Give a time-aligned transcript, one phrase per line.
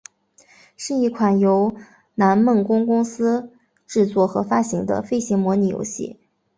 [0.77, 1.75] 是一款由
[2.15, 3.51] 南梦宫公司
[3.85, 6.19] 制作和发行的飞行模拟游戏。